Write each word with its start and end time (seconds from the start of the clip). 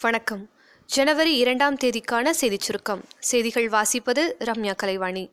வணக்கம். 0.00 0.50
ஜனவரி 0.86 1.36
இரண்டாம் 1.36 1.74
தேதிக்கான 1.74 2.30
செய்திச் 2.30 2.60
சுருக்கம். 2.60 3.04
செய்திகள் 3.18 3.68
வாசிப்பது 3.68 4.32
ரம்யா 4.38 4.74
கலைவாணி. 4.82 5.30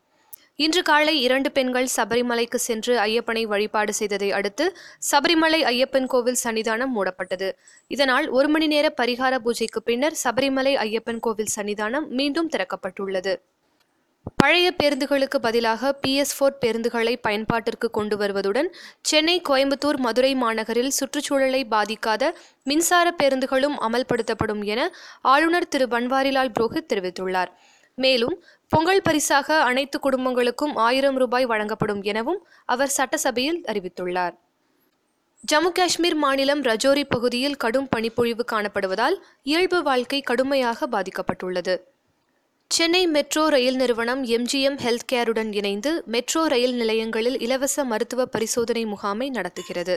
இன்று 0.56 0.82
காலை 0.82 1.22
இரண்டு 1.22 1.52
பெண்கள் 1.52 1.88
சபரிமலைக்கு 1.96 2.56
சென்று 2.56 3.00
ஐயப்பனை 3.00 3.44
வழிபாடு 3.44 3.94
செய்ததை 3.94 4.32
அடுத்து 4.32 4.78
சபரிமலை 5.12 5.62
ஐயப்பன் 5.74 6.06
கோவில் 6.06 6.38
சன்னிதானம் 6.44 6.92
மூடப்பட்டது. 6.96 7.52
இதனால் 7.88 8.30
ஒரு 8.30 8.48
மணி 8.48 8.68
நேர 8.68 8.94
பரிகார 9.02 9.38
பூஜைக்கு 9.40 9.84
பின்னர் 9.84 10.18
சபரிமலை 10.24 10.76
ஐயப்பன் 10.76 11.20
கோவில் 11.20 11.54
சன்னிதானம் 11.56 12.08
மீண்டும் 12.08 12.50
திறக்கப்பட்டுள்ளது. 12.50 13.36
பழைய 14.34 14.74
பேருந்துகளுக்கு 14.84 15.38
பதிலாக 15.42 16.00
பிஎஸ் 16.08 16.34
ஃபோர் 16.40 16.56
பேருந்துகளை 16.66 17.16
பயன்பாட்டிற்கு 17.28 17.90
கொண்டு 17.92 18.18
வருவதுடன் 18.18 18.74
சென்னை 19.02 19.42
கோயம்புத்தூர் 19.50 19.98
மதுரை 19.98 20.36
மாநகரில் 20.36 20.88
சுற்றுச்சூழலை 20.88 21.68
பாதிக்காத 21.72 22.32
மின்சார 22.64 23.16
பேருந்துகளும் 23.24 23.78
அமல்படுத்தப்படும் 23.82 24.64
என 24.64 24.92
ஆளுநர் 25.22 25.68
திரு. 25.68 25.86
பன்வாரிலால் 25.86 26.52
புரோஹித் 26.60 26.90
தெரிவித்துள்ளார். 26.94 27.48
மேலும் 27.96 28.44
பொங்கல் 28.68 29.02
பரிசாக 29.02 29.62
அனைத்து 29.62 30.00
குடும்பங்களுக்கும் 30.04 30.76
ஆயிரம் 30.76 31.16
ரூபாய் 31.16 31.46
வழங்கப்படும் 31.46 32.02
எனவும் 32.02 32.48
அவர் 32.66 32.88
சட்டசபையில் 32.88 33.64
அறிவித்துள்ளார். 33.68 34.36
ஜம்மு 35.52 35.72
காஷ்மீர் 35.72 36.16
மாநிலம் 36.16 36.62
ரஜோரி 36.62 37.04
பகுதியில் 37.10 37.58
கடும் 37.58 37.88
பனிப்பொழிவு 37.90 38.46
காணப்படுவதால் 38.52 39.18
இயல்பு 39.44 39.84
வாழ்க்கை 39.84 40.22
கடுமையாக 40.22 40.88
பாதிக்கப்பட்டுள்ளது. 40.88 41.78
சென்னை 42.76 43.08
மெட்ரோ 43.08 43.48
ரயில் 43.48 43.76
நிறுவனம் 43.76 44.26
எம்ஜிஎம் 44.26 44.78
ஹெல்த் 44.86 45.06
கேருடன் 45.12 45.54
இணைந்து 45.54 46.04
மெட்ரோ 46.06 46.48
ரயில் 46.48 46.74
நிலையங்களில் 46.74 47.40
இலவச 47.40 47.84
மருத்துவ 47.84 48.26
பரிசோதனை 48.26 48.86
முகாமை 48.86 49.30
நடத்துகிறது. 49.30 49.96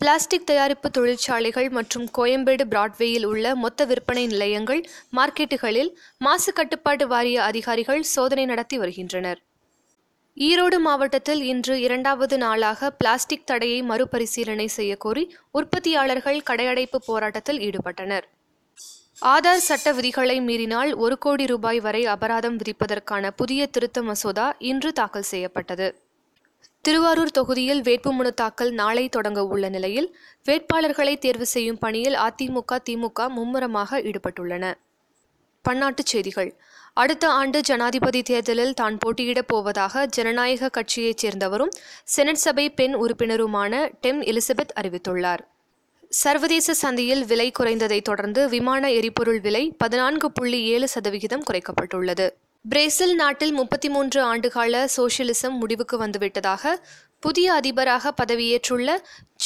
பிளாஸ்டிக் 0.00 0.46
தயாரிப்பு 0.46 0.90
தொழிற்சாலைகள் 0.90 1.68
மற்றும் 1.68 2.06
கோயம்பேடு 2.18 2.64
பிராட்வேயில் 2.64 3.24
உள்ள 3.24 3.54
மொத்த 3.54 3.84
விற்பனை 3.84 4.26
நிலையங்கள் 4.26 4.88
மார்க்கெட்டுகளில் 5.16 5.90
மாசு 6.18 6.52
கட்டுப்பாட்டு 6.52 7.06
வாரிய 7.08 7.42
அதிகாரிகள் 7.42 8.02
சோதனை 8.02 8.44
நடத்தி 8.44 8.78
வருகின்றனர். 8.78 9.42
ஈரோடு 10.36 10.78
மாவட்டத்தில் 10.78 11.42
இன்று 11.42 11.80
இரண்டாவது 11.80 12.38
நாளாக 12.38 12.90
பிளாஸ்டிக் 12.90 13.46
தடையை 13.46 13.82
மறுபரிசீலனை 13.82 14.68
செய்யக்கோரி 14.76 15.24
உற்பத்தியாளர்கள் 15.50 16.40
கடையடைப்பு 16.50 17.00
போராட்டத்தில் 17.06 17.58
ஈடுபட்டனர். 17.58 18.28
ஆதார் 19.26 19.56
சட்ட 19.56 19.92
விதிகளை 19.92 20.40
மீறினால் 20.40 20.94
ஒரு 20.94 21.18
கோடி 21.18 21.46
ரூபாய் 21.46 21.80
வரை 21.80 22.06
அபராதம் 22.06 22.58
விதிப்பதற்கான 22.58 23.30
புதிய 23.36 23.66
திருத்த 23.66 24.02
மசோதா 24.02 24.56
இன்று 24.58 24.92
தாக்கல் 24.92 25.22
செய்யப்பட்டது. 25.22 26.02
திருவாரூர் 26.80 27.30
தொகுதியில் 27.30 27.82
வேட்புமனு 27.82 28.30
தாக்கல் 28.30 28.70
நாளை 28.70 29.08
தொடங்க 29.08 29.44
உள்ள 29.44 29.68
நிலையில் 29.68 30.16
வேட்பாளர்களை 30.44 31.18
தேர்வு 31.18 31.46
செய்யும் 31.46 31.78
பணியில் 31.78 32.14
அதிமுக 32.14 32.78
திமுக 32.90 33.28
மும்முரமாக 33.28 34.00
ஈடுபட்டுள்ளன. 34.00 34.74
பன்னாட்டுச் 35.68 36.12
செய்திகள். 36.12 36.56
அடுத்த 36.94 37.28
ஆண்டு 37.28 37.60
ஜனாதிபதி 37.60 38.22
தேர்தலில் 38.22 38.74
தான் 38.74 38.98
போட்டியிடப் 38.98 39.48
போவதாக 39.48 40.06
ஜனநாயக 40.06 40.68
கட்சியைச் 40.68 41.26
சேர்ந்தவரும் 41.26 41.76
செனட் 42.04 42.44
சபை 42.46 42.70
பெண் 42.70 42.94
உறுப்பினருமான 42.94 43.88
டெம் 44.00 44.22
எலிசபெத் 44.22 44.76
அறிவித்துள்ளார். 44.80 45.44
சர்வதேச 46.10 46.74
சந்தையில் 46.74 47.24
விலை 47.24 47.52
குறைந்ததை 47.58 48.02
தொடர்ந்து 48.02 48.48
விமான 48.48 48.92
எரிபொருள் 48.92 49.40
விலை 49.40 49.74
பதினான்கு 49.78 50.32
புள்ளி 50.32 50.64
ஏழு 50.64 50.88
சதவிகிதம் 50.88 51.42
குறைக்கப்பட்டுள்ளது. 51.50 52.30
பிரேசில் 52.68 53.14
நாட்டில் 53.14 53.52
முப்பத்தி 53.52 53.88
மூன்று 53.88 54.34
ஆண்டுகால 54.34 54.88
சோசியலிசம் 54.96 55.50
முடிவுக்கு 55.50 56.06
வந்துவிட்டதாக 56.06 56.74
புதிய 57.20 57.52
அதிபராக 57.52 58.12
பதவியேற்றுள்ள 58.22 58.96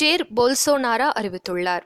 ஜேர் 0.01 0.25
போல்சோனாரா 0.37 1.09
அறிவித்துள்ளார். 1.21 1.85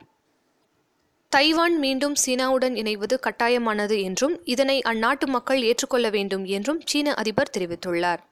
தைவான் 1.29 1.77
மீண்டும் 1.77 2.15
சீனாவுடன் 2.25 2.75
இணைவது 2.75 3.17
கட்டாயமானது 3.19 4.01
என்றும் 4.01 4.45
இதனை 4.45 4.81
அந்நாட்டு 4.85 5.25
மக்கள் 5.25 5.61
ஏற்றுக்கொள்ள 5.61 6.09
வேண்டும் 6.09 6.45
என்றும் 6.45 6.81
சீன 6.85 7.13
அதிபர் 7.13 7.53
தெரிவித்துள்ளார். 7.57 8.23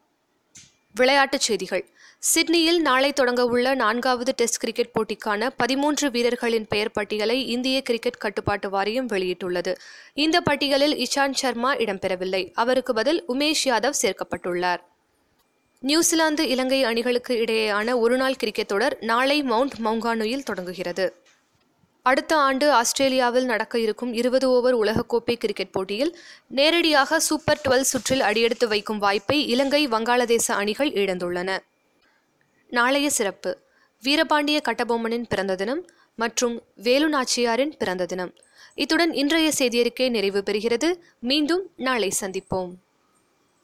விளையாட்டுச் 0.95 1.39
செய்திகள். 1.39 1.89
சிட்னியில் 2.19 2.81
நாளை 2.81 3.13
தொடங்க 3.13 3.45
உள்ள 3.45 3.73
நான்காவது 3.73 4.33
டெஸ்ட் 4.35 4.59
கிரிக்கெட் 4.59 4.91
போட்டிக்கான 4.93 5.49
பதிமூன்று 5.57 6.11
வீரர்களின் 6.11 6.67
பெயர் 6.67 6.91
பட்டியலை 6.91 7.47
இந்திய 7.47 7.81
கிரிக்கெட் 7.81 8.17
கட்டுப்பாட்டு 8.17 8.69
வாரியம் 8.69 9.07
வெளியிட்டுள்ளது. 9.07 9.75
இந்த 10.13 10.41
பட்டியலில் 10.41 10.95
இஷாந்த் 10.95 11.33
சர்மா 11.33 11.75
இடம்பெறவில்லை. 11.75 12.51
அவருக்கு 12.53 12.93
பதில் 12.93 13.23
உமேஷ் 13.27 13.63
யாதவ் 13.65 13.93
சேர்க்கப்பட்டுள்ளார். 14.01 14.77
நியூசிலாந்து 15.79 16.49
இலங்கை 16.49 16.83
அணிகளுக்கு 16.83 17.33
இடையேயான 17.35 17.99
ஒருநாள் 17.99 18.35
கிரிக்கெட் 18.35 18.67
தொடர் 18.67 18.97
நாளை 19.01 19.43
மவுண்ட் 19.43 19.73
மவுங்கானுயில் 19.83 20.43
தொடங்குகிறது. 20.43 21.15
அடுத்த 22.09 22.33
ஆண்டு 22.37 22.71
ஆஸ்திரேலியாவில் 22.71 23.45
நடக்க 23.45 23.79
இருக்கும் 23.79 24.13
இருபது 24.13 24.49
ஓவர் 24.49 24.75
உலகக்கோப்பை 24.77 25.35
கிரிக்கெட் 25.35 25.71
போட்டியில் 25.71 26.11
நேரடியாக 26.47 27.19
சூப்பர் 27.19 27.61
டுவெல் 27.63 27.87
சுற்றில் 27.91 28.21
அடியெடுத்து 28.21 28.67
வைக்கும் 28.67 28.97
வாய்ப்பை 28.97 29.47
இலங்கை 29.47 29.87
வங்காளதேச 29.87 30.47
அணிகள் 30.47 30.91
இழந்துள்ளன. 30.91 31.57
நாளைய 32.67 33.09
சிறப்பு. 33.09 33.57
வீரபாண்டிய 34.03 34.59
கட்டபொம்மனின் 34.69 35.25
பிறந்த 35.29 35.55
தினம் 35.55 35.85
மற்றும் 36.15 36.61
வேலு 36.75 37.09
நாச்சியாரின் 37.09 37.73
பிறந்த 37.77 38.05
தினம். 38.05 38.33
இத்துடன் 38.75 39.13
இன்றைய 39.13 39.51
செய்தியறிக்கை 39.57 40.09
நிறைவு 40.09 40.43
பெறுகிறது. 40.45 40.91
மீண்டும் 41.19 41.71
நாளை 41.75 42.11
சந்திப்போம். 42.21 42.71